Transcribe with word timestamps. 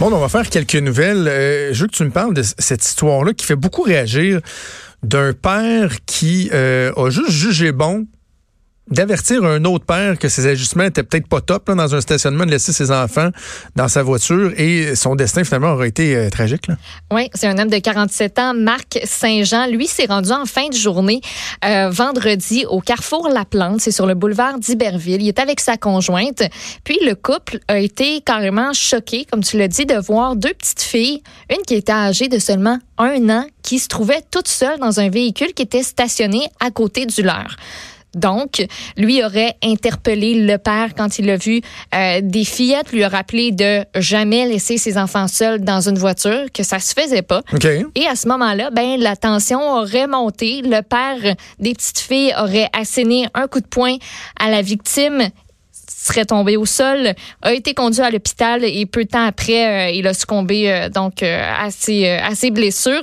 Bon, 0.00 0.12
on 0.12 0.20
va 0.20 0.28
faire 0.28 0.48
quelques 0.48 0.76
nouvelles. 0.76 1.26
Euh, 1.26 1.74
je 1.74 1.80
veux 1.80 1.88
que 1.88 1.96
tu 1.96 2.04
me 2.04 2.10
parles 2.10 2.32
de 2.32 2.42
cette 2.42 2.84
histoire-là 2.84 3.32
qui 3.32 3.44
fait 3.44 3.56
beaucoup 3.56 3.82
réagir 3.82 4.40
d'un 5.02 5.32
père 5.32 6.04
qui 6.06 6.50
euh, 6.52 6.92
a 6.94 7.10
juste 7.10 7.32
jugé 7.32 7.72
bon 7.72 8.06
d'avertir 8.90 9.44
un 9.44 9.64
autre 9.64 9.84
père 9.84 10.18
que 10.18 10.28
ses 10.28 10.46
ajustements 10.46 10.84
étaient 10.84 11.02
peut-être 11.02 11.28
pas 11.28 11.40
top 11.40 11.70
dans 11.70 11.94
un 11.94 12.00
stationnement, 12.00 12.46
de 12.46 12.50
laisser 12.50 12.72
ses 12.72 12.90
enfants 12.90 13.30
dans 13.76 13.88
sa 13.88 14.02
voiture 14.02 14.52
et 14.56 14.94
son 14.94 15.14
destin 15.14 15.44
finalement 15.44 15.72
aurait 15.72 15.88
été 15.88 16.16
euh, 16.16 16.30
tragique. 16.30 16.66
Oui, 17.12 17.28
c'est 17.34 17.46
un 17.46 17.58
homme 17.58 17.68
de 17.68 17.78
47 17.78 18.38
ans, 18.38 18.54
Marc 18.54 18.98
Saint-Jean. 19.04 19.66
Lui 19.66 19.86
s'est 19.86 20.06
rendu 20.06 20.30
en 20.32 20.46
fin 20.46 20.68
de 20.68 20.74
journée 20.74 21.20
euh, 21.64 21.90
vendredi 21.90 22.64
au 22.68 22.80
carrefour 22.80 23.28
La 23.28 23.44
Plante, 23.44 23.80
c'est 23.80 23.90
sur 23.90 24.06
le 24.06 24.14
boulevard 24.14 24.58
d'Iberville. 24.58 25.22
Il 25.22 25.28
est 25.28 25.38
avec 25.38 25.60
sa 25.60 25.76
conjointe. 25.76 26.42
Puis 26.84 26.98
le 27.04 27.14
couple 27.14 27.58
a 27.68 27.78
été 27.78 28.20
carrément 28.20 28.72
choqué, 28.72 29.26
comme 29.30 29.42
tu 29.42 29.58
l'as 29.58 29.68
dit, 29.68 29.86
de 29.86 29.96
voir 29.96 30.36
deux 30.36 30.54
petites 30.54 30.82
filles, 30.82 31.22
une 31.50 31.62
qui 31.66 31.74
était 31.74 31.92
âgée 31.92 32.28
de 32.28 32.38
seulement 32.38 32.78
un 32.98 33.28
an, 33.28 33.46
qui 33.62 33.78
se 33.78 33.88
trouvait 33.88 34.22
toute 34.30 34.48
seule 34.48 34.78
dans 34.78 35.00
un 35.00 35.08
véhicule 35.08 35.52
qui 35.54 35.62
était 35.62 35.82
stationné 35.82 36.48
à 36.60 36.70
côté 36.70 37.06
du 37.06 37.22
leur. 37.22 37.56
Donc, 38.18 38.66
lui 38.96 39.22
aurait 39.24 39.54
interpellé 39.62 40.46
le 40.46 40.58
père 40.58 40.90
quand 40.96 41.18
il 41.18 41.30
a 41.30 41.36
vu 41.36 41.60
euh, 41.94 42.20
des 42.22 42.44
fillettes, 42.44 42.92
lui 42.92 43.04
a 43.04 43.08
rappelé 43.08 43.52
de 43.52 43.84
jamais 43.94 44.46
laisser 44.46 44.78
ses 44.78 44.98
enfants 44.98 45.28
seuls 45.28 45.60
dans 45.60 45.88
une 45.88 45.98
voiture, 45.98 46.46
que 46.52 46.62
ça 46.62 46.80
se 46.80 46.94
faisait 46.94 47.22
pas. 47.22 47.42
Et 47.94 48.06
à 48.06 48.16
ce 48.16 48.28
moment-là, 48.28 48.70
ben 48.70 48.98
la 48.98 49.16
tension 49.16 49.60
aurait 49.60 50.06
monté. 50.06 50.62
Le 50.62 50.82
père 50.82 51.34
des 51.58 51.74
petites 51.74 52.00
filles 52.00 52.34
aurait 52.38 52.68
asséné 52.72 53.26
un 53.34 53.46
coup 53.46 53.60
de 53.60 53.66
poing 53.66 53.96
à 54.38 54.50
la 54.50 54.62
victime 54.62 55.30
serait 55.98 56.24
tombé 56.24 56.56
au 56.56 56.64
sol, 56.64 57.12
a 57.42 57.52
été 57.52 57.74
conduit 57.74 58.00
à 58.00 58.10
l'hôpital 58.10 58.64
et 58.64 58.86
peu 58.86 59.04
de 59.04 59.08
temps 59.08 59.26
après, 59.26 59.88
euh, 59.88 59.90
il 59.90 60.06
a 60.06 60.14
succombé 60.14 60.70
euh, 60.70 60.88
donc 60.88 61.22
euh, 61.22 61.42
à, 61.58 61.70
ses, 61.70 62.08
à 62.08 62.34
ses 62.34 62.52
blessures. 62.52 63.02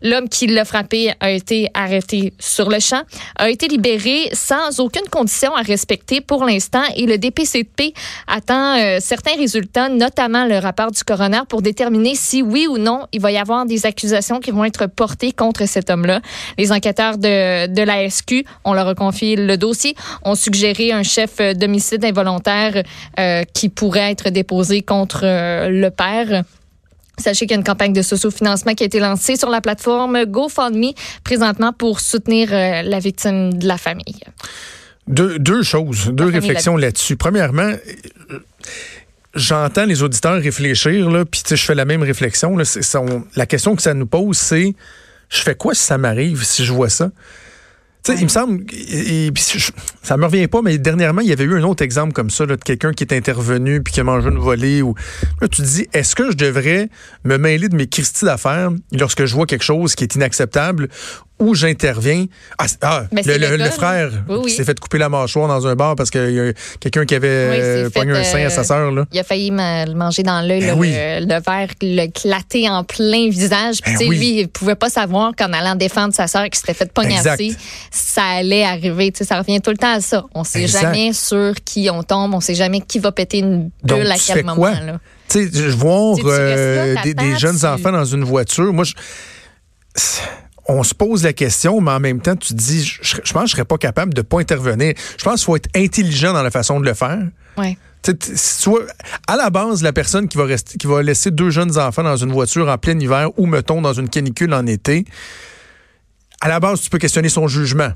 L'homme 0.00 0.28
qui 0.28 0.46
l'a 0.46 0.64
frappé 0.64 1.12
a 1.18 1.30
été 1.30 1.68
arrêté 1.74 2.32
sur 2.38 2.70
le 2.70 2.78
champ, 2.78 3.02
a 3.36 3.50
été 3.50 3.66
libéré 3.66 4.30
sans 4.32 4.78
aucune 4.78 5.08
condition 5.10 5.54
à 5.56 5.62
respecter 5.62 6.20
pour 6.20 6.44
l'instant 6.44 6.82
et 6.96 7.06
le 7.06 7.18
DPCP 7.18 7.92
attend 8.28 8.76
certains 9.00 9.36
résultats, 9.36 9.88
notamment 9.88 10.44
le 10.44 10.58
rapport 10.58 10.92
du 10.92 11.02
coroner 11.02 11.40
pour 11.48 11.62
déterminer 11.62 12.14
si 12.14 12.42
oui 12.42 12.66
ou 12.68 12.78
non 12.78 13.06
il 13.12 13.20
va 13.20 13.32
y 13.32 13.38
avoir 13.38 13.66
des 13.66 13.86
accusations 13.86 14.38
qui 14.40 14.50
vont 14.50 14.64
être 14.64 14.86
portées 14.86 15.32
contre 15.32 15.66
cet 15.66 15.90
homme-là. 15.90 16.20
Les 16.58 16.72
enquêteurs 16.72 17.18
de, 17.18 17.66
de 17.66 17.82
la 17.82 18.08
SQ, 18.08 18.44
on 18.64 18.72
leur 18.72 18.88
a 18.88 18.94
confié 18.94 19.36
le 19.36 19.56
dossier, 19.56 19.94
ont 20.22 20.34
suggéré 20.34 20.92
un 20.92 21.02
chef 21.02 21.38
d'homicide 21.38 22.04
involontaire 22.04 22.35
euh, 23.18 23.42
qui 23.54 23.68
pourrait 23.68 24.10
être 24.10 24.30
déposé 24.30 24.82
contre 24.82 25.20
euh, 25.24 25.68
le 25.68 25.90
père. 25.90 26.44
Sachez 27.18 27.46
qu'il 27.46 27.52
y 27.52 27.54
a 27.54 27.58
une 27.58 27.64
campagne 27.64 27.92
de 27.92 28.02
socio-financement 28.02 28.74
qui 28.74 28.82
a 28.82 28.86
été 28.86 29.00
lancée 29.00 29.36
sur 29.36 29.48
la 29.48 29.60
plateforme 29.60 30.24
GoFundMe 30.26 30.92
présentement 31.24 31.72
pour 31.72 32.00
soutenir 32.00 32.52
euh, 32.52 32.82
la 32.82 32.98
victime 32.98 33.54
de 33.54 33.66
la 33.66 33.78
famille. 33.78 34.20
Deux, 35.08 35.62
choses, 35.62 36.10
deux 36.12 36.26
réflexions 36.26 36.76
là-dessus. 36.76 37.16
Premièrement, 37.16 37.72
j'entends 39.34 39.84
les 39.84 40.02
auditeurs 40.02 40.42
réfléchir, 40.42 41.08
là, 41.08 41.24
puis 41.24 41.42
je 41.48 41.54
fais 41.54 41.76
la 41.76 41.84
même 41.84 42.02
réflexion. 42.02 42.56
Là, 42.56 42.64
la 43.36 43.46
question 43.46 43.76
que 43.76 43.82
ça 43.82 43.94
nous 43.94 44.06
pose, 44.06 44.36
c'est 44.36 44.74
je 45.28 45.40
fais 45.40 45.54
quoi 45.54 45.74
si 45.74 45.82
ça 45.82 45.96
m'arrive, 45.96 46.42
si 46.42 46.64
je 46.64 46.72
vois 46.72 46.88
ça? 46.88 47.10
Il 48.14 48.24
me 48.24 48.28
semble, 48.28 48.64
et, 48.72 49.32
ça 50.02 50.16
me 50.16 50.24
revient 50.24 50.46
pas, 50.46 50.62
mais 50.62 50.78
dernièrement, 50.78 51.20
il 51.20 51.28
y 51.28 51.32
avait 51.32 51.44
eu 51.44 51.56
un 51.58 51.62
autre 51.64 51.82
exemple 51.82 52.12
comme 52.12 52.30
ça, 52.30 52.46
de 52.46 52.54
quelqu'un 52.54 52.92
qui 52.92 53.04
est 53.04 53.12
intervenu 53.12 53.82
puis 53.82 53.92
qui 53.92 54.00
a 54.00 54.04
mangé 54.04 54.28
une 54.28 54.38
volée. 54.38 54.82
Ou... 54.82 54.94
Là, 55.40 55.48
tu 55.48 55.62
te 55.62 55.66
dis, 55.66 55.88
est-ce 55.92 56.14
que 56.14 56.30
je 56.30 56.36
devrais 56.36 56.88
me 57.24 57.36
mêler 57.36 57.68
de 57.68 57.76
mes 57.76 57.86
Christie 57.86 58.24
d'affaires 58.24 58.70
lorsque 58.92 59.24
je 59.24 59.34
vois 59.34 59.46
quelque 59.46 59.64
chose 59.64 59.94
qui 59.94 60.04
est 60.04 60.14
inacceptable 60.14 60.88
où 61.38 61.54
j'interviens. 61.54 62.26
Ah, 62.58 62.66
ah 62.82 63.02
le, 63.12 63.70
frère 63.70 64.10
qui 64.44 64.50
s'est 64.50 64.64
fait 64.64 64.78
couper 64.78 64.98
la 64.98 65.08
mâchoire 65.08 65.48
dans 65.48 65.66
un 65.66 65.74
bar 65.74 65.94
parce 65.94 66.10
qu'il 66.10 66.30
y 66.30 66.40
a 66.40 66.52
quelqu'un 66.80 67.04
qui 67.04 67.14
avait 67.14 67.84
oui, 67.84 67.90
pogné 67.90 68.12
un 68.12 68.24
sein 68.24 68.44
à 68.44 68.50
sa 68.50 68.64
sœur. 68.64 68.90
Il 69.12 69.18
a 69.18 69.22
failli 69.22 69.50
manger 69.50 70.22
dans 70.22 70.46
l'œil, 70.46 70.60
ben 70.60 70.78
le, 70.78 71.40
verre, 71.40 71.68
le 71.82 72.10
claté 72.10 72.68
en 72.68 72.84
plein 72.84 73.28
visage. 73.28 73.80
Puis 73.82 73.96
ben 73.98 74.08
lui, 74.08 74.40
il 74.40 74.48
pouvait 74.48 74.74
pas 74.74 74.88
savoir 74.88 75.32
qu'en 75.36 75.52
allant 75.52 75.74
défendre 75.74 76.14
sa 76.14 76.26
sœur 76.26 76.48
qui 76.48 76.58
s'était 76.58 76.74
fait 76.74 76.90
poignarder, 76.92 77.54
ça 77.90 78.24
allait 78.24 78.64
arriver. 78.64 79.12
ça 79.14 79.38
revient 79.38 79.60
tout 79.60 79.70
le 79.70 79.78
temps 79.78 79.94
à 79.94 80.00
ça. 80.00 80.24
On 80.34 80.44
sait 80.44 80.66
jamais 80.66 81.12
sur 81.12 81.54
qui 81.64 81.90
on 81.90 82.02
tombe, 82.02 82.34
on 82.34 82.40
sait 82.40 82.54
jamais 82.54 82.80
qui 82.80 82.98
va 82.98 83.12
péter 83.12 83.38
une 83.38 83.70
bulle 83.82 84.10
à 84.10 84.16
quel 84.24 84.44
moment. 84.44 84.66
Là. 84.66 84.98
Tu 85.28 85.50
sais, 85.50 85.68
voir 85.70 86.16
euh, 86.24 86.94
des, 87.02 87.36
jeunes 87.36 87.64
enfants 87.64 87.92
dans 87.92 88.04
une 88.04 88.22
voiture, 88.24 88.72
moi, 88.72 88.84
je 88.84 88.94
on 90.68 90.82
se 90.82 90.94
pose 90.94 91.22
la 91.22 91.32
question, 91.32 91.80
mais 91.80 91.92
en 91.92 92.00
même 92.00 92.20
temps, 92.20 92.36
tu 92.36 92.48
te 92.48 92.54
dis, 92.54 92.84
je, 92.84 93.32
pense 93.32 93.42
que 93.42 93.48
je 93.48 93.52
serais 93.52 93.64
pas 93.64 93.78
capable 93.78 94.14
de 94.14 94.22
pas 94.22 94.40
intervenir. 94.40 94.94
Je 95.16 95.24
pense 95.24 95.40
qu'il 95.40 95.44
faut 95.44 95.56
être 95.56 95.68
intelligent 95.74 96.32
dans 96.32 96.42
la 96.42 96.50
façon 96.50 96.80
de 96.80 96.86
le 96.86 96.94
faire. 96.94 97.18
Ouais. 97.56 97.78
à 99.28 99.36
la 99.36 99.50
base, 99.50 99.82
la 99.82 99.92
personne 99.92 100.28
qui 100.28 100.36
va 100.36 100.44
rester, 100.44 100.76
qui 100.76 100.86
va 100.86 101.02
laisser 101.02 101.30
deux 101.30 101.50
jeunes 101.50 101.78
enfants 101.78 102.02
dans 102.02 102.16
une 102.16 102.32
voiture 102.32 102.68
en 102.68 102.78
plein 102.78 102.98
hiver 102.98 103.30
ou, 103.38 103.46
mettons, 103.46 103.80
dans 103.80 103.94
une 103.94 104.08
canicule 104.08 104.52
en 104.54 104.66
été, 104.66 105.04
à 106.40 106.48
la 106.48 106.60
base, 106.60 106.80
tu 106.80 106.90
peux 106.90 106.98
questionner 106.98 107.28
son 107.28 107.48
jugement. 107.48 107.92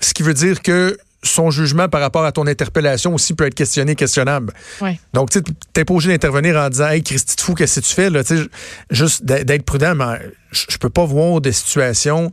Ce 0.00 0.14
qui 0.14 0.22
veut 0.22 0.34
dire 0.34 0.62
que 0.62 0.96
son 1.22 1.50
jugement 1.50 1.88
par 1.88 2.00
rapport 2.00 2.24
à 2.24 2.32
ton 2.32 2.46
interpellation 2.46 3.14
aussi 3.14 3.34
peut 3.34 3.46
être 3.46 3.54
questionné, 3.54 3.94
questionnable. 3.94 4.52
Donc, 5.12 5.30
tu 5.30 5.38
n'es 5.76 5.84
pas 5.84 5.94
obligé 5.94 6.10
d'intervenir 6.10 6.56
en 6.56 6.68
disant 6.68 6.88
Hey, 6.88 7.02
Christy, 7.02 7.36
fou, 7.40 7.54
qu'est-ce 7.54 7.80
que 7.80 7.86
tu 7.86 7.94
fais? 7.94 8.10
Là? 8.10 8.22
Juste 8.90 9.24
d'être 9.24 9.64
prudent, 9.64 9.94
mais 9.94 10.18
je 10.50 10.76
peux 10.78 10.90
pas 10.90 11.04
voir 11.04 11.40
des 11.40 11.52
situations 11.52 12.32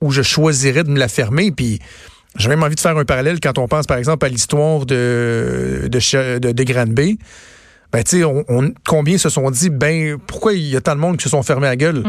où 0.00 0.10
je 0.10 0.22
choisirais 0.22 0.84
de 0.84 0.90
me 0.90 0.98
la 0.98 1.08
fermer. 1.08 1.50
Puis, 1.50 1.80
j'ai 2.38 2.48
même 2.48 2.62
envie 2.62 2.74
de 2.74 2.80
faire 2.80 2.96
un 2.96 3.04
parallèle 3.04 3.40
quand 3.40 3.58
on 3.58 3.68
pense, 3.68 3.86
par 3.86 3.98
exemple, 3.98 4.24
à 4.24 4.28
l'histoire 4.28 4.86
de, 4.86 5.88
de, 5.88 6.52
de, 6.52 6.62
Granby. 6.64 7.18
Ben, 7.92 8.02
tu 8.02 8.18
sais, 8.18 8.24
on, 8.24 8.72
combien 8.86 9.16
se 9.16 9.28
sont 9.28 9.50
dit, 9.50 9.70
ben, 9.70 10.18
pourquoi 10.26 10.52
il 10.52 10.68
y 10.68 10.76
a 10.76 10.80
tant 10.80 10.94
de 10.94 11.00
monde 11.00 11.16
qui 11.16 11.24
se 11.24 11.30
sont 11.30 11.42
fermés 11.42 11.68
à 11.68 11.76
gueule? 11.76 12.02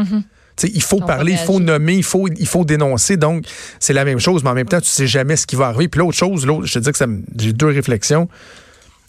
Mm-hmm 0.58 0.70
il 0.74 0.82
faut 0.82 1.00
parler, 1.00 1.32
il 1.32 1.38
faut 1.38 1.60
nommer, 1.60 1.94
il 1.94 2.04
faut, 2.04 2.28
il 2.28 2.46
faut 2.46 2.64
dénoncer. 2.64 3.16
Donc, 3.16 3.44
c'est 3.78 3.92
la 3.92 4.04
même 4.04 4.18
chose, 4.18 4.42
mais 4.42 4.50
en 4.50 4.54
même 4.54 4.68
temps, 4.68 4.80
tu 4.80 4.88
sais 4.88 5.06
jamais 5.06 5.36
ce 5.36 5.46
qui 5.46 5.56
va 5.56 5.66
arriver. 5.66 5.88
Puis 5.88 6.00
l'autre 6.00 6.16
chose, 6.16 6.46
l'autre, 6.46 6.66
je 6.66 6.74
te 6.74 6.78
dis 6.78 6.92
que 6.92 7.04
j'ai 7.38 7.52
deux 7.52 7.68
réflexions. 7.68 8.28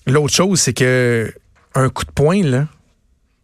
L'autre 0.07 0.33
chose, 0.33 0.59
c'est 0.59 0.73
que 0.73 1.31
un 1.75 1.89
coup 1.89 2.05
de 2.05 2.11
poing, 2.11 2.43
là, 2.43 2.67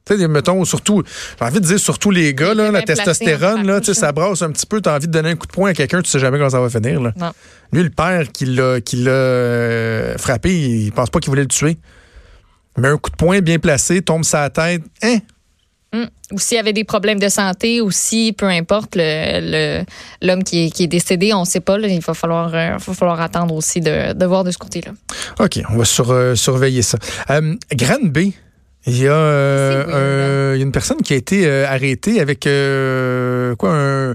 tu 0.06 0.18
sais, 0.18 0.28
mettons, 0.28 0.64
surtout, 0.66 1.04
j'ai 1.40 1.46
envie 1.46 1.60
de 1.60 1.66
dire 1.66 1.80
surtout 1.80 2.12
les 2.12 2.34
gars, 2.34 2.54
là, 2.54 2.72
la 2.72 2.84
testostérone, 2.84 3.66
là, 3.66 3.80
tu 3.80 3.88
sais, 3.88 4.00
ça 4.00 4.12
brasse 4.12 4.42
un 4.44 4.52
petit 4.52 4.66
peu, 4.66 4.82
tu 4.82 4.90
as 4.90 4.94
envie 4.94 5.08
de 5.08 5.12
donner 5.12 5.30
un 5.32 5.36
coup 5.36 5.48
de 5.48 5.52
poing 5.52 5.72
à 5.72 5.74
quelqu'un, 5.74 6.02
tu 6.02 6.10
sais 6.10 6.20
jamais 6.20 6.38
comment 6.38 6.50
ça 6.50 6.60
va 6.60 6.70
finir. 6.70 7.02
Là. 7.02 7.34
Lui, 7.72 7.84
le 7.84 7.90
père 7.90 8.32
qui 8.32 8.46
l'a, 8.46 8.82
qui 8.82 8.98
l'a 8.98 9.12
euh, 9.12 10.18
frappé, 10.18 10.56
il 10.56 10.92
pense 10.92 11.10
pas 11.10 11.20
qu'il 11.20 11.30
voulait 11.30 11.42
le 11.42 11.48
tuer. 11.48 11.78
Mais 12.78 12.90
un 12.90 12.98
coup 12.98 13.10
de 13.10 13.16
poing 13.16 13.40
bien 13.40 13.58
placé, 13.58 14.02
tombe 14.02 14.24
sa 14.24 14.50
tête, 14.50 14.84
hein, 15.02 15.18
Ou 16.32 16.40
s'il 16.40 16.56
y 16.56 16.60
avait 16.60 16.74
des 16.74 16.84
problèmes 16.84 17.20
de 17.20 17.30
santé, 17.30 17.82
ou 17.82 17.92
si, 17.92 18.34
peu 18.34 18.48
importe, 18.48 18.96
l'homme 18.96 19.04
le, 20.22 20.44
qui, 20.44 20.66
est, 20.66 20.70
qui, 20.72 20.84
est, 20.84 20.88
décédé, 20.88 21.34
on 21.34 21.42
ne 21.42 21.46
sait 21.46 21.60
pas. 21.60 21.78
il 21.78 22.00
va 22.00 22.14
falloir, 22.14 22.54
euh, 22.54 22.78
va 22.78 22.94
falloir 22.94 23.22
attendre 23.22 23.54
aussi 23.54 23.80
de, 23.80 24.14
de 24.14 24.26
voir 24.26 24.44
de 24.44 24.52
ce 24.52 24.58
côté-là. 24.58 24.92
OK, 25.40 25.60
on 25.70 25.78
va 25.78 25.86
sur, 25.86 26.12
euh, 26.12 26.36
surveiller 26.36 26.82
ça. 26.82 26.98
Euh, 27.30 27.56
Grande 27.72 28.12
B. 28.12 28.32
Il 28.88 29.02
y, 29.02 29.08
a, 29.08 30.54
il 30.54 30.60
y 30.60 30.62
a 30.62 30.64
une 30.64 30.72
personne 30.72 31.02
qui 31.02 31.14
a 31.14 31.16
été 31.16 31.50
arrêtée 31.66 32.20
avec 32.20 32.42
quoi 33.58 33.72
un 33.74 34.14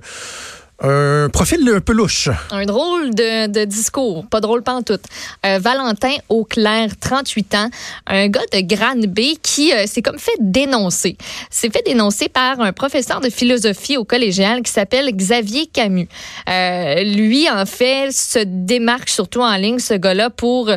un 0.82 1.28
profil 1.28 1.68
un 1.74 1.80
peu 1.80 1.92
louche. 1.92 2.28
Un 2.50 2.64
drôle 2.64 3.14
de, 3.14 3.64
discours, 3.64 4.26
pas 4.26 4.40
drôle 4.40 4.62
pas 4.62 4.74
en 4.74 4.82
tout. 4.82 4.98
Euh, 5.44 5.58
Valentin 5.58 6.14
Auclair, 6.28 6.88
38 6.98 7.54
ans, 7.54 7.70
un 8.06 8.28
gars 8.28 8.40
de 8.52 8.60
Granby 8.60 9.38
qui 9.42 9.72
euh, 9.72 9.86
s'est 9.86 10.02
comme 10.02 10.18
fait 10.18 10.36
dénoncer. 10.40 11.16
S'est 11.50 11.70
fait 11.70 11.84
dénoncer 11.84 12.28
par 12.28 12.60
un 12.60 12.72
professeur 12.72 13.20
de 13.20 13.28
philosophie 13.28 13.96
au 13.96 14.04
collégial 14.04 14.62
qui 14.62 14.72
s'appelle 14.72 15.14
Xavier 15.14 15.66
Camus. 15.66 16.08
Euh, 16.48 17.02
lui, 17.02 17.48
en 17.50 17.66
fait, 17.66 18.10
se 18.12 18.38
démarque 18.44 19.10
surtout 19.10 19.40
en 19.40 19.56
ligne, 19.56 19.78
ce 19.78 19.94
gars-là, 19.94 20.30
pour 20.30 20.70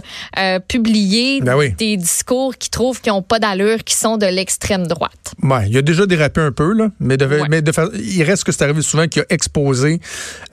publier 0.67 1.41
ben 1.41 1.57
des 1.77 1.97
discours 1.97 2.57
qu'il 2.57 2.69
trouve 2.69 2.99
qui 3.01 3.09
n'ont 3.09 3.21
pas 3.21 3.39
d'allure, 3.39 3.83
qui 3.83 3.95
sont 3.95 4.17
de 4.17 4.25
l'extrême 4.25 4.87
droite. 4.87 5.33
Ouais, 5.41 5.69
il 5.69 5.77
a 5.77 5.81
déjà 5.81 6.05
dérapé 6.05 6.41
un 6.41 6.51
peu, 6.51 6.73
là, 6.73 6.89
mais, 6.99 7.17
de, 7.17 7.27
mais 7.49 7.61
de, 7.61 7.71
il 7.99 8.23
reste 8.23 8.43
que 8.43 8.51
c'est 8.51 8.63
arrivé 8.63 8.81
souvent 8.81 9.07
qu'il 9.07 9.21
a 9.21 9.25
exposé 9.29 9.92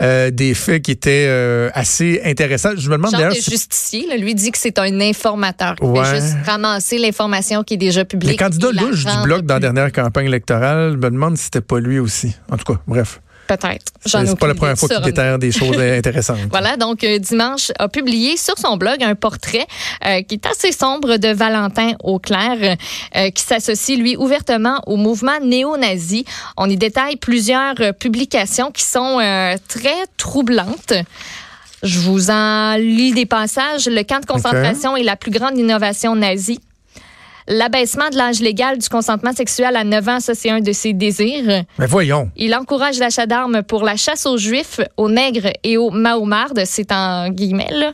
euh, 0.03 0.31
des 0.31 0.55
faits 0.55 0.83
qui 0.83 0.91
étaient 0.91 1.27
euh, 1.29 1.71
assez 1.75 2.21
intéressants. 2.25 2.71
Je 2.77 2.89
me 2.89 2.97
demande 2.97 3.13
d'ailleurs. 3.13 3.31
Le 3.31 3.41
justicier, 3.41 4.07
lui 4.19 4.35
dit 4.35 4.51
que 4.51 4.59
c'est 4.59 4.79
un 4.79 5.01
informateur 5.01 5.77
qui 5.77 5.85
ouais. 5.85 6.05
juste 6.15 6.37
ramasser 6.45 6.99
l'information 6.99 7.63
qui 7.63 7.75
est 7.75 7.79
déjà 7.79 8.05
publique. 8.05 8.41
Le 8.41 8.45
candidat 8.45 8.71
louche 8.73 9.05
du 9.05 9.23
bloc 9.23 9.43
dans 9.43 9.55
la 9.55 9.61
dernière 9.61 9.93
campagne 9.93 10.27
électorale, 10.27 10.93
je 10.93 10.97
me 10.97 11.11
demande 11.11 11.37
si 11.37 11.45
c'était 11.45 11.61
pas 11.61 11.81
lui 11.81 11.99
aussi. 11.99 12.35
En 12.51 12.57
tout 12.57 12.73
cas, 12.73 12.81
bref. 12.87 13.21
Peut-être. 13.51 13.93
C'est 14.07 14.39
pas 14.39 14.47
la 14.47 14.55
première 14.55 14.79
fois 14.79 14.89
qu'il 14.89 15.01
déterre 15.01 15.37
des 15.37 15.51
choses 15.51 15.77
intéressantes. 15.81 16.39
Voilà, 16.51 16.77
donc 16.77 17.03
euh, 17.03 17.19
dimanche 17.19 17.73
a 17.81 17.89
publié 17.89 18.37
sur 18.37 18.57
son 18.57 18.77
blog 18.77 19.03
un 19.03 19.17
portrait 19.17 19.67
euh, 20.07 20.23
qui 20.23 20.37
est 20.37 20.47
assez 20.47 20.71
sombre 20.71 21.17
de 21.17 21.29
Valentin 21.33 21.95
Auclair, 22.05 22.77
euh, 23.17 23.31
qui 23.31 23.43
s'associe 23.43 23.99
lui 23.99 24.17
ouvertement 24.17 24.81
au 24.87 24.95
mouvement 24.95 25.41
néo-nazi. 25.43 26.25
On 26.57 26.71
y 26.71 26.77
détaille 26.77 27.17
plusieurs 27.17 27.75
publications 27.99 28.71
qui 28.71 28.85
sont 28.85 29.19
très 29.67 30.07
troublantes. 30.17 30.93
Je 31.83 31.99
vous 31.99 32.31
en 32.31 32.77
lis 32.77 33.13
des 33.13 33.27
passages. 33.27 33.87
Le 33.89 34.05
camp 34.05 34.21
de 34.21 34.27
concentration 34.27 34.97
est 34.97 35.03
la 35.03 35.17
plus 35.17 35.33
grande 35.33 35.59
innovation 35.59 36.15
nazie. 36.15 36.61
L'abaissement 37.53 38.09
de 38.11 38.17
l'âge 38.17 38.39
légal 38.39 38.79
du 38.79 38.89
consentement 38.89 39.33
sexuel 39.33 39.75
à 39.75 39.83
9 39.83 40.09
ans, 40.09 40.21
ça, 40.21 40.37
c'est 40.37 40.51
un 40.51 40.61
de 40.61 40.71
ses 40.71 40.93
désirs. 40.93 41.65
Mais 41.81 41.87
voyons. 41.87 42.31
Il 42.37 42.55
encourage 42.55 43.01
l'achat 43.01 43.27
d'armes 43.27 43.65
pour 43.65 43.83
la 43.83 43.97
chasse 43.97 44.25
aux 44.25 44.39
Juifs, 44.39 44.81
aux 44.97 45.09
nègres 45.09 45.51
et 45.65 45.77
aux 45.77 45.91
Mahomardes. 45.91 46.63
C'est 46.65 46.93
en 46.93 47.29
guillemets, 47.29 47.73
là. 47.73 47.93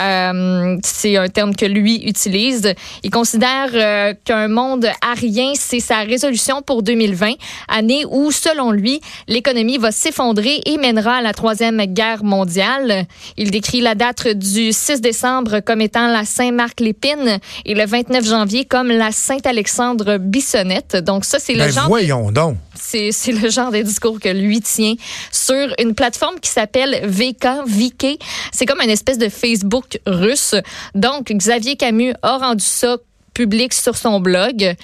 Euh, 0.00 0.76
c'est 0.82 1.16
un 1.16 1.28
terme 1.28 1.54
que 1.54 1.66
lui 1.66 2.02
utilise. 2.04 2.74
Il 3.04 3.10
considère 3.10 3.68
euh, 3.74 4.12
qu'un 4.24 4.48
monde 4.48 4.88
arien, 5.00 5.52
c'est 5.54 5.78
sa 5.78 5.98
résolution 6.00 6.62
pour 6.62 6.82
2020, 6.82 7.34
année 7.68 8.04
où, 8.10 8.32
selon 8.32 8.72
lui, 8.72 9.00
l'économie 9.28 9.78
va 9.78 9.92
s'effondrer 9.92 10.62
et 10.66 10.78
mènera 10.78 11.18
à 11.18 11.22
la 11.22 11.32
Troisième 11.32 11.80
Guerre 11.84 12.24
mondiale. 12.24 13.06
Il 13.36 13.52
décrit 13.52 13.82
la 13.82 13.94
date 13.94 14.26
du 14.26 14.72
6 14.72 15.00
décembre 15.00 15.60
comme 15.60 15.80
étant 15.80 16.08
la 16.08 16.24
Saint-Marc-Lépine 16.24 17.38
et 17.64 17.74
le 17.76 17.86
29 17.86 18.24
janvier 18.26 18.64
comme 18.64 18.95
la 18.96 19.12
Sainte-Alexandre 19.12 20.18
Bissonnette. 20.18 20.96
Donc 20.96 21.24
ça, 21.24 21.38
c'est 21.38 21.52
le 21.52 21.60
ben, 21.60 21.72
genre... 21.72 21.88
voyons 21.88 22.30
donc! 22.30 22.56
C'est, 22.74 23.10
le 23.32 23.50
genre 23.50 23.72
de 23.72 23.82
discours 23.82 24.20
que 24.20 24.28
lui 24.28 24.60
tient 24.60 24.94
sur 25.32 25.74
une 25.80 25.94
plateforme 25.94 26.38
qui 26.40 26.50
s'appelle 26.50 27.00
VK, 27.04 27.66
VK. 27.66 28.18
C'est 28.52 28.64
comme 28.64 28.80
une 28.80 28.90
espèce 28.90 29.18
de 29.18 29.28
Facebook 29.28 29.98
russe. 30.06 30.54
Donc, 30.94 31.32
Xavier 31.32 31.76
Camus 31.76 32.14
a 32.22 32.38
rendu 32.38 32.64
ça 32.64 32.96
public 33.34 33.74
sur 33.74 33.96
son 33.96 34.20
blog. 34.20 34.76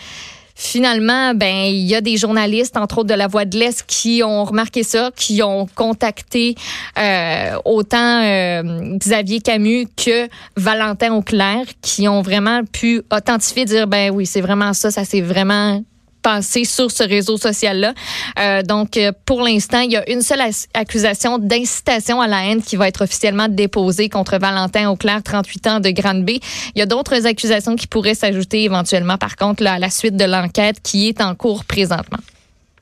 Finalement, 0.65 1.35
ben 1.35 1.65
il 1.67 1.87
y 1.89 1.97
a 1.97 2.01
des 2.01 2.17
journalistes, 2.17 2.77
entre 2.77 2.99
autres 2.99 3.09
de 3.09 3.15
la 3.15 3.27
Voix 3.27 3.45
de 3.45 3.59
l'Est, 3.59 3.85
qui 3.85 4.23
ont 4.25 4.45
remarqué 4.45 4.85
ça, 4.85 5.11
qui 5.17 5.43
ont 5.43 5.67
contacté 5.75 6.55
euh, 6.99 7.57
autant 7.65 8.23
euh, 8.23 8.97
Xavier 8.97 9.41
Camus 9.41 9.89
que 9.97 10.29
Valentin 10.57 11.15
Auclair, 11.15 11.65
qui 11.81 12.07
ont 12.07 12.23
vraiment 12.23 12.61
pu 12.65 13.03
authentifier, 13.13 13.65
dire 13.65 13.89
ben 13.89 14.13
oui, 14.13 14.25
c'est 14.25 14.41
vraiment 14.41 14.73
ça, 14.73 14.93
ça 14.93 15.05
c'est 15.05 15.21
vraiment 15.21 15.83
passé 16.23 16.65
sur 16.65 16.91
ce 16.91 17.03
réseau 17.03 17.37
social-là. 17.37 17.95
Euh, 18.39 18.63
donc, 18.63 18.97
euh, 18.97 19.13
pour 19.27 19.43
l'instant, 19.43 19.81
il 19.81 19.93
y 19.93 19.97
a 19.97 20.09
une 20.11 20.23
seule 20.23 20.43
accusation 20.75 21.39
d'incitation 21.39 22.21
à 22.21 22.27
la 22.27 22.47
haine 22.47 22.63
qui 22.63 22.77
va 22.77 22.89
être 22.89 23.03
officiellement 23.03 23.49
déposée 23.49 24.09
contre 24.09 24.39
Valentin 24.39 24.89
Auclair, 24.91 25.23
38 25.23 25.67
ans, 25.67 25.81
de 25.81 25.91
Grande 25.91 26.25
B. 26.25 26.31
Il 26.75 26.79
y 26.79 26.83
a 26.83 26.87
d'autres 26.87 27.27
accusations 27.27 27.77
qui 27.77 27.87
pourraient 27.87 28.15
s'ajouter 28.15 28.65
éventuellement, 28.65 29.19
par 29.19 29.37
contre, 29.37 29.63
là, 29.63 29.75
à 29.75 29.79
la 29.79 29.91
suite 29.91 30.17
de 30.17 30.25
l'enquête 30.25 30.77
qui 30.83 31.09
est 31.09 31.21
en 31.21 31.35
cours 31.35 31.65
présentement. 31.65 32.19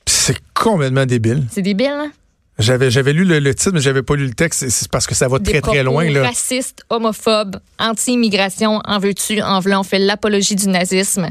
C'est 0.05 0.37
complètement 0.53 1.05
débile. 1.05 1.43
C'est 1.51 1.61
débile, 1.61 1.91
hein? 1.91 2.11
J'avais, 2.61 2.91
j'avais 2.91 3.13
lu 3.13 3.25
le, 3.25 3.55
titre, 3.55 3.71
mais 3.73 3.81
j'avais 3.81 4.03
pas 4.03 4.15
lu 4.15 4.25
le 4.25 4.33
texte. 4.33 4.69
C'est 4.69 4.89
parce 4.89 5.07
que 5.07 5.15
ça 5.15 5.27
va 5.27 5.39
très, 5.39 5.61
très 5.61 5.83
loin. 5.83 6.09
Là. 6.09 6.23
Raciste, 6.23 6.85
homophobe, 6.89 7.57
anti-immigration, 7.79 8.81
en 8.85 8.99
veux-tu, 8.99 9.41
en 9.41 9.59
voulant, 9.59 9.81
on 9.81 9.83
fait 9.83 9.99
l'apologie 9.99 10.55
du 10.55 10.67
nazisme. 10.67 11.29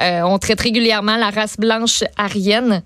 Euh, 0.00 0.22
on 0.22 0.38
traite 0.38 0.60
régulièrement 0.60 1.16
la 1.16 1.30
race 1.30 1.56
blanche 1.56 2.02
arienne. 2.16 2.82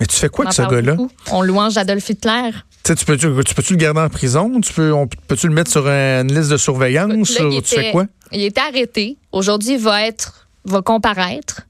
Mais 0.00 0.06
tu 0.06 0.16
fais 0.16 0.28
quoi 0.28 0.44
de 0.46 0.52
ce 0.52 0.62
gars-là? 0.62 0.96
On 1.30 1.42
louange 1.42 1.76
Adolf 1.78 2.08
Hitler. 2.08 2.50
Tu, 2.84 2.94
peux, 3.04 3.16
tu, 3.16 3.28
peux-tu 3.28 3.72
le 3.72 3.78
garder 3.78 4.00
en 4.00 4.08
prison? 4.08 4.60
Tu 4.60 4.72
peux, 4.72 4.92
on, 4.92 5.06
peux-tu 5.06 5.48
le 5.48 5.54
mettre 5.54 5.70
sur 5.70 5.88
une 5.88 6.32
liste 6.32 6.50
de 6.50 6.56
surveillance? 6.56 7.28
tu 7.28 7.62
fais 7.64 7.92
quoi? 7.92 8.06
Il 8.32 8.42
est 8.42 8.58
arrêté. 8.58 9.16
Aujourd'hui, 9.32 9.74
il 9.74 9.80
va 9.80 10.06
être, 10.06 10.48
va 10.64 10.82
comparaître. 10.82 11.62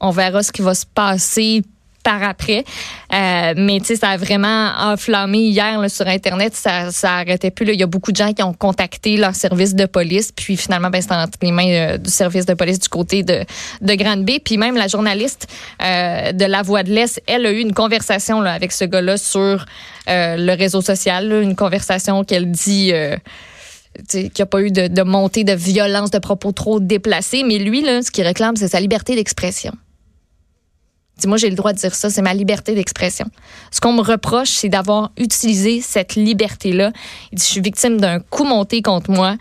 On 0.00 0.10
verra 0.10 0.42
ce 0.42 0.52
qui 0.52 0.62
va 0.62 0.74
se 0.74 0.86
passer 0.86 1.62
par 2.02 2.22
après. 2.22 2.64
Euh, 3.12 3.54
mais 3.56 3.80
tu 3.80 3.86
sais, 3.86 3.96
ça 3.96 4.10
a 4.10 4.16
vraiment 4.16 4.72
enflammé 4.78 5.38
hier 5.38 5.78
sur 5.90 6.06
Internet. 6.06 6.54
Ça, 6.54 6.90
ça 6.90 7.16
arrêtait 7.16 7.50
plus. 7.50 7.66
Il 7.72 7.80
y 7.80 7.82
a 7.82 7.86
beaucoup 7.86 8.12
de 8.12 8.16
gens 8.16 8.32
qui 8.32 8.42
ont 8.42 8.52
contacté 8.52 9.16
leur 9.16 9.34
service 9.34 9.74
de 9.74 9.86
police. 9.86 10.32
Puis 10.32 10.56
finalement, 10.56 10.90
ben, 10.90 11.00
c'était 11.00 11.14
entre 11.14 11.38
les 11.42 11.52
mains 11.52 11.68
euh, 11.68 11.98
du 11.98 12.10
service 12.10 12.46
de 12.46 12.54
police 12.54 12.78
du 12.78 12.88
côté 12.88 13.22
de, 13.22 13.44
de 13.80 13.94
Grande-Bay. 13.94 14.40
Puis 14.44 14.56
même 14.56 14.76
la 14.76 14.88
journaliste 14.88 15.46
euh, 15.82 16.32
de 16.32 16.44
La 16.44 16.62
Voix 16.62 16.82
de 16.82 16.90
l'Est, 16.90 17.22
elle 17.26 17.46
a 17.46 17.52
eu 17.52 17.60
une 17.60 17.74
conversation 17.74 18.40
là, 18.40 18.52
avec 18.52 18.72
ce 18.72 18.84
gars-là 18.84 19.16
sur 19.16 19.64
le 20.06 20.56
réseau 20.56 20.82
social. 20.82 21.30
une 21.30 21.54
conversation 21.54 22.24
qu'elle 22.24 22.50
dit 22.50 22.92
qu'il 24.08 24.22
n'y 24.22 24.42
a 24.42 24.46
pas 24.46 24.60
eu 24.60 24.72
de, 24.72 24.88
de, 24.88 25.02
montée 25.02 25.44
de 25.44 25.52
violence, 25.52 26.10
de 26.10 26.18
propos 26.18 26.50
trop 26.50 26.80
déplacés. 26.80 27.44
Mais 27.44 27.58
lui, 27.58 27.82
là, 27.82 28.02
ce 28.02 28.10
qu'il 28.10 28.24
réclame, 28.24 28.56
c'est 28.56 28.66
sa 28.66 28.80
liberté 28.80 29.14
d'expression 29.14 29.72
moi, 31.26 31.36
j'ai 31.36 31.50
le 31.50 31.56
droit 31.56 31.72
de 31.72 31.78
dire 31.78 31.94
ça, 31.94 32.10
c'est 32.10 32.22
ma 32.22 32.34
liberté 32.34 32.74
d'expression. 32.74 33.26
Ce 33.70 33.80
qu'on 33.80 33.92
me 33.92 34.02
reproche, 34.02 34.50
c'est 34.50 34.68
d'avoir 34.68 35.10
utilisé 35.16 35.80
cette 35.80 36.14
liberté-là. 36.14 36.92
Il 37.32 37.38
dit, 37.38 37.44
je 37.44 37.50
suis 37.50 37.60
victime 37.60 38.00
d'un 38.00 38.20
coup 38.20 38.44
monté 38.44 38.82
contre 38.82 39.10
moi. 39.10 39.36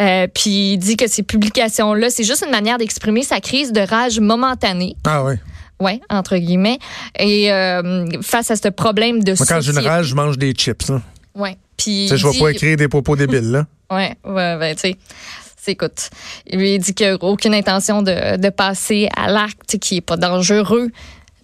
Euh, 0.00 0.26
puis 0.32 0.72
il 0.72 0.78
dit 0.78 0.96
que 0.96 1.08
ces 1.08 1.22
publications-là, 1.22 2.10
c'est 2.10 2.24
juste 2.24 2.44
une 2.44 2.52
manière 2.52 2.78
d'exprimer 2.78 3.22
sa 3.22 3.40
crise 3.40 3.72
de 3.72 3.80
rage 3.80 4.20
momentanée. 4.20 4.96
Ah 5.04 5.24
oui. 5.24 5.34
Oui, 5.80 6.00
entre 6.10 6.36
guillemets. 6.36 6.78
Et 7.18 7.50
euh, 7.50 8.04
face 8.22 8.50
à 8.50 8.56
ce 8.56 8.68
problème 8.68 9.22
de 9.24 9.32
Moi, 9.32 9.46
quand 9.48 9.60
j'ai 9.60 9.72
une 9.72 9.78
rage, 9.78 10.06
je 10.06 10.14
mange 10.14 10.36
des 10.36 10.52
chips. 10.52 10.90
Hein. 10.90 11.02
Oui. 11.34 11.50
Puis. 11.76 12.08
Je 12.08 12.26
ne 12.26 12.32
vais 12.32 12.38
pas 12.38 12.50
écrire 12.50 12.76
des 12.76 12.88
propos 12.88 13.16
débiles, 13.16 13.50
là. 13.50 13.66
Oui, 13.92 14.04
ouais, 14.24 14.56
ben, 14.56 14.76
tu 14.76 14.82
sais 14.82 14.98
écoute, 15.70 16.10
il 16.46 16.58
lui 16.58 16.78
dit 16.78 16.94
qu'il 16.94 17.08
n'a 17.08 17.14
aucune 17.22 17.54
intention 17.54 18.02
de, 18.02 18.36
de 18.36 18.48
passer 18.50 19.08
à 19.16 19.30
l'acte, 19.30 19.78
qui 19.78 19.94
n'est 19.94 20.00
pas 20.00 20.16
dangereux, 20.16 20.90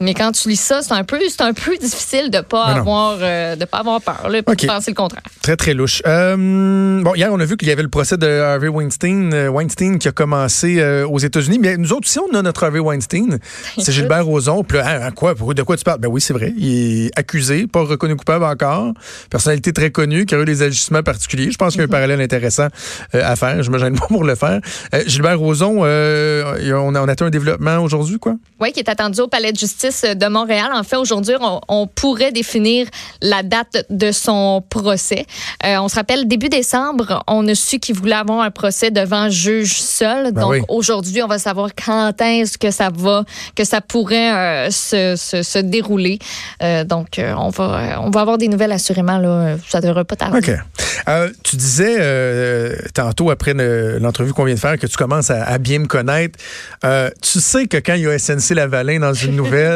mais 0.00 0.14
quand 0.14 0.32
tu 0.32 0.48
lis 0.48 0.60
ça, 0.60 0.82
c'est 0.82 0.92
un 0.92 1.04
peu, 1.04 1.18
c'est 1.28 1.40
un 1.40 1.54
peu 1.54 1.76
difficile 1.80 2.30
de 2.30 2.40
pas 2.40 2.64
avoir, 2.64 3.18
euh, 3.20 3.56
de 3.56 3.64
pas 3.64 3.78
avoir 3.78 4.00
peur, 4.00 4.28
là, 4.28 4.42
de 4.42 4.66
penser 4.66 4.90
le 4.90 4.94
contraire. 4.94 5.22
Très 5.42 5.56
très 5.56 5.74
louche. 5.74 6.02
Euh, 6.06 7.02
bon, 7.02 7.14
hier 7.14 7.32
on 7.32 7.40
a 7.40 7.44
vu 7.44 7.56
qu'il 7.56 7.68
y 7.68 7.70
avait 7.70 7.82
le 7.82 7.88
procès 7.88 8.16
de 8.16 8.26
Harvey 8.26 8.68
Weinstein, 8.68 9.32
euh, 9.32 9.48
Weinstein 9.48 9.98
qui 9.98 10.08
a 10.08 10.12
commencé 10.12 10.82
aux 11.04 11.18
États-Unis. 11.18 11.58
Mais 11.58 11.76
nous 11.76 11.92
autres 11.92 12.06
aussi, 12.06 12.18
on 12.18 12.34
a 12.34 12.42
notre 12.42 12.64
Harvey 12.64 12.78
Weinstein. 12.78 13.38
C'est 13.78 13.92
Gilbert 13.92 14.26
Rozon. 14.26 14.64
Puis 14.64 14.78
là, 14.78 15.06
hein, 15.06 15.10
quoi, 15.12 15.34
de 15.34 15.62
quoi 15.62 15.76
tu 15.76 15.84
parles? 15.84 16.00
Ben 16.00 16.08
oui, 16.08 16.20
c'est 16.20 16.32
vrai. 16.32 16.52
Il 16.56 17.06
est 17.06 17.18
accusé, 17.18 17.66
pas 17.66 17.82
reconnu 17.82 18.16
coupable 18.16 18.44
encore. 18.44 18.92
Personnalité 19.30 19.72
très 19.72 19.90
connue, 19.90 20.26
qui 20.26 20.34
a 20.34 20.40
eu 20.40 20.44
des 20.44 20.62
agissements 20.62 21.02
particuliers. 21.02 21.50
Je 21.50 21.56
pense 21.56 21.72
qu'il 21.72 21.80
y 21.80 21.82
a 21.82 21.84
un 21.84 21.86
mhm. 21.86 21.92
parallèle 21.92 22.20
intéressant 22.20 22.68
à 23.12 23.36
faire. 23.36 23.62
Je 23.62 23.70
me 23.70 23.78
gêne 23.78 23.94
pas 23.98 24.06
pour 24.06 24.24
le 24.24 24.34
faire. 24.34 24.60
Gilbert 25.06 25.38
Rozon, 25.38 25.80
on 25.80 25.84
a, 25.84 27.00
on 27.00 27.08
a 27.08 27.10
atteint 27.10 27.26
un 27.26 27.30
développement 27.30 27.78
aujourd'hui, 27.78 28.18
quoi? 28.18 28.34
Oui, 28.60 28.72
qui 28.72 28.80
est 28.80 28.88
attendu 28.88 29.20
au 29.20 29.28
palais 29.28 29.52
de 29.52 29.58
justice 29.58 29.85
de 29.90 30.28
Montréal. 30.28 30.70
En 30.74 30.82
fait, 30.82 30.96
aujourd'hui, 30.96 31.34
on, 31.68 31.86
pourrait 31.86 32.32
définir 32.32 32.88
la 33.22 33.42
date 33.42 33.86
de 33.90 34.10
son 34.12 34.62
procès. 34.68 35.24
Euh, 35.64 35.76
on 35.78 35.88
se 35.88 35.94
rappelle, 35.94 36.26
début 36.26 36.48
décembre, 36.48 37.22
on 37.26 37.46
a 37.48 37.54
su 37.54 37.78
qu'il 37.78 37.94
voulait 37.94 38.16
avoir 38.16 38.40
un 38.40 38.50
procès 38.50 38.90
devant 38.90 39.30
juge 39.30 39.80
seul. 39.80 40.32
Ben 40.32 40.40
Donc, 40.40 40.64
aujourd'hui, 40.68 41.22
on 41.22 41.26
va 41.26 41.38
savoir 41.38 41.70
quand 41.74 42.20
est-ce 42.20 42.58
que 42.58 42.70
ça 42.70 42.90
va, 42.92 43.24
que 43.54 43.64
ça 43.64 43.80
pourrait 43.80 44.66
euh, 44.66 44.70
se, 44.70 45.58
dérouler. 45.60 46.18
Euh, 46.62 46.84
donc, 46.84 47.20
on 47.20 47.48
va, 47.50 48.00
on 48.02 48.10
va 48.10 48.20
avoir 48.20 48.38
des 48.38 48.48
nouvelles 48.48 48.72
assurément. 48.72 49.18
Là, 49.18 49.56
ça 49.68 49.80
devrait 49.80 50.04
pas 50.04 50.16
tarder. 50.16 50.38
OK. 50.38 50.50
tu 51.44 51.56
disais 51.56 52.76
tantôt, 52.94 53.30
après 53.30 53.54
l'entrevue 53.54 54.32
qu'on 54.32 54.44
vient 54.44 54.54
de 54.54 54.60
faire, 54.60 54.78
que 54.78 54.86
tu 54.86 54.96
commences 54.96 55.30
à, 55.30 55.44
à 55.44 55.58
bien 55.58 55.78
me 55.78 55.86
connaître. 55.86 56.38
tu 57.22 57.40
sais 57.40 57.66
que 57.66 57.76
quand 57.76 57.94
il 57.94 58.02
y 58.02 58.06
a 58.06 58.18
SNC 58.18 58.54
Lavalin 58.54 58.98
dans 59.00 59.14
une 59.14 59.36
nouvelle, 59.36 59.75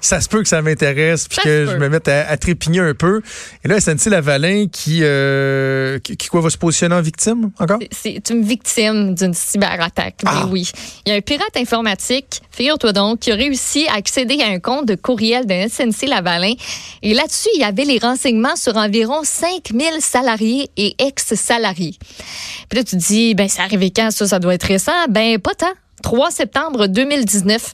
ça 0.00 0.20
se 0.20 0.28
peut 0.28 0.42
que 0.42 0.48
ça 0.48 0.62
m'intéresse 0.62 1.28
puis 1.28 1.38
que 1.42 1.66
je 1.66 1.76
me 1.76 1.88
mette 1.88 2.08
à, 2.08 2.36
trépigner 2.36 2.80
un 2.80 2.94
peu. 2.94 3.20
Et 3.64 3.68
là, 3.68 3.80
SNC 3.80 4.10
Lavalin 4.10 4.66
qui, 4.70 5.00
euh, 5.02 5.98
qui, 5.98 6.16
quoi, 6.28 6.40
va 6.40 6.50
se 6.50 6.58
positionner 6.58 6.94
en 6.94 7.02
victime 7.02 7.50
encore? 7.58 7.78
C'est 7.90 8.30
une 8.30 8.42
victime 8.42 9.14
d'une 9.14 9.34
cyberattaque. 9.34 10.20
Ah. 10.26 10.46
oui. 10.50 10.70
Il 11.06 11.10
y 11.10 11.12
a 11.12 11.16
un 11.16 11.20
pirate 11.20 11.56
informatique, 11.56 12.42
figure-toi 12.50 12.92
donc, 12.92 13.20
qui 13.20 13.32
a 13.32 13.34
réussi 13.34 13.86
à 13.88 13.94
accéder 13.96 14.40
à 14.42 14.48
un 14.48 14.58
compte 14.58 14.86
de 14.86 14.94
courriel 14.94 15.46
de 15.46 15.68
SNC 15.68 16.08
Lavalin. 16.08 16.54
Et 17.02 17.14
là-dessus, 17.14 17.48
il 17.54 17.60
y 17.60 17.64
avait 17.64 17.84
les 17.84 17.98
renseignements 17.98 18.56
sur 18.56 18.76
environ 18.76 19.20
5000 19.22 20.00
salariés 20.00 20.70
et 20.76 20.94
ex-salariés. 20.98 21.96
Puis 22.68 22.78
là, 22.78 22.84
tu 22.84 22.96
te 22.96 23.02
dis, 23.02 23.34
ben, 23.34 23.48
c'est 23.48 23.62
arrivé 23.62 23.90
quand 23.90 24.10
ça? 24.10 24.26
Ça 24.26 24.38
doit 24.38 24.54
être 24.54 24.64
récent? 24.66 24.92
Ben, 25.08 25.38
pas 25.38 25.54
tant. 25.54 25.72
3 26.04 26.30
septembre 26.30 26.86
2019. 26.86 27.72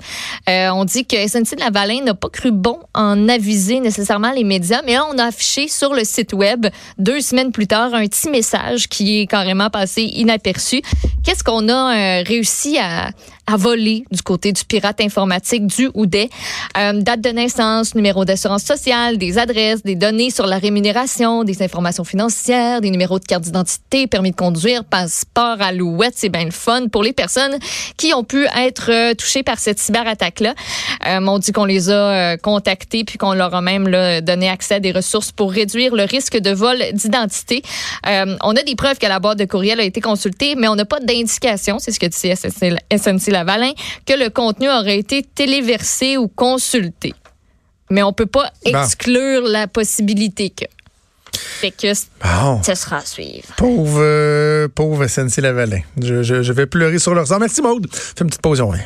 Euh, 0.49 0.69
on 0.71 0.85
dit 0.85 1.05
que 1.05 1.17
SNC-Lavalin 1.17 2.05
n'a 2.05 2.15
pas 2.15 2.29
cru 2.29 2.53
bon 2.53 2.79
en 2.95 3.29
aviser 3.29 3.81
nécessairement 3.81 4.31
les 4.31 4.45
médias, 4.45 4.83
mais 4.87 4.93
là, 4.93 5.05
on 5.13 5.19
a 5.19 5.25
affiché 5.25 5.67
sur 5.67 5.93
le 5.93 6.05
site 6.05 6.33
web 6.33 6.67
deux 6.97 7.21
semaines 7.21 7.51
plus 7.51 7.67
tard 7.67 7.93
un 7.93 8.07
petit 8.07 8.31
message 8.31 8.89
qui 8.89 9.21
est 9.21 9.27
carrément 9.27 9.69
passé 9.69 10.03
inaperçu. 10.03 10.81
Qu'est-ce 11.25 11.43
qu'on 11.43 11.69
a 11.69 12.21
euh, 12.21 12.23
réussi 12.25 12.79
à, 12.79 13.11
voler 13.57 14.05
du 14.11 14.23
côté 14.23 14.53
du 14.53 14.65
pirate 14.65 15.01
informatique 15.01 15.67
du 15.67 15.91
ou 15.95 16.07
des 16.07 16.31
euh, 16.77 17.01
date 17.01 17.21
de 17.21 17.31
naissance, 17.31 17.95
numéro 17.95 18.25
d'assurance 18.25 18.65
sociale, 18.65 19.19
des 19.19 19.39
adresses, 19.39 19.83
des 19.83 19.95
données 19.95 20.31
sur 20.31 20.47
la 20.47 20.59
rémunération, 20.59 21.45
des 21.45 21.63
informations 21.63 22.05
financières, 22.05 22.81
des 22.81 22.91
numéros 22.91 23.19
de 23.19 23.25
carte 23.25 23.45
d'identité, 23.45 24.07
permis 24.07 24.31
de 24.31 24.37
conduire, 24.37 24.85
passeport, 24.85 25.61
alouette. 25.61 26.15
C'est 26.17 26.29
bien 26.29 26.45
le 26.45 26.51
fun 26.51 26.89
pour 26.89 27.03
les 27.03 27.13
personnes 27.13 27.59
qui 27.97 28.15
ont 28.15 28.25
pu 28.25 28.47
être 28.57 28.91
euh, 28.91 29.15
touchées 29.15 29.43
par 29.43 29.59
cette 29.59 29.79
cyberattaque-là. 29.79 30.55
Euh, 31.07 31.21
on 31.27 31.39
dit 31.39 31.53
qu'on 31.53 31.65
les 31.65 31.91
a 31.91 31.93
euh, 31.93 32.37
contactés 32.37 33.05
puis 33.05 33.19
qu'on 33.19 33.35
leur 33.35 33.55
a 33.55 33.61
même 33.61 33.85
donné 34.23 34.49
accès 34.49 34.75
à 34.75 34.81
des 34.81 34.93
ressources 34.93 35.33
pour 35.33 35.53
réduire 35.53 35.95
le 35.95 36.05
risque 36.05 36.39
de 36.39 36.51
vol 36.51 36.79
d'identité. 36.93 37.63
On 38.07 38.57
a 38.57 38.63
des 38.63 38.75
preuves 38.75 38.99
que 38.99 39.07
la 39.07 39.21
boîte 39.21 39.39
de 39.39 39.45
courriel 39.45 39.81
a 39.81 39.85
été 39.85 40.01
consultée, 40.01 40.55
mais 40.57 40.69
on 40.69 40.75
n'a 40.75 40.85
pas 40.85 41.01
d'indication, 41.01 41.79
c'est 41.79 41.93
ce 41.93 42.01
que 42.01 42.07
dit 42.07 42.35
SNC 42.97 43.31
Lavalin, 43.41 43.73
que 44.07 44.15
le 44.15 44.31
contenu 44.31 44.69
aurait 44.69 44.99
été 44.99 45.23
téléversé 45.23 46.17
ou 46.17 46.29
consulté. 46.29 47.15
Mais 47.91 48.03
on 48.03 48.13
peut 48.13 48.27
pas 48.27 48.51
exclure 48.65 49.43
la 49.43 49.67
possibilité 49.67 50.51
que. 50.51 50.65
Fait 51.33 51.71
que 51.71 51.93
bon. 52.23 52.63
ce 52.63 52.75
sera 52.75 52.99
à 52.99 53.05
suivre. 53.05 53.49
Pauvre, 53.57 54.01
euh, 54.01 54.69
pauvre 54.69 55.07
SNC 55.07 55.39
Lavalin. 55.39 55.81
Je, 56.01 56.23
je, 56.23 56.43
je, 56.43 56.53
vais 56.53 56.67
pleurer 56.67 56.99
sur 56.99 57.15
leur 57.15 57.27
sang. 57.27 57.39
Merci 57.39 57.63
Maude. 57.63 57.87
Fais 57.93 58.23
une 58.23 58.29
petite 58.29 58.43
pause, 58.43 58.61
on 58.61 58.69
revient. 58.69 58.85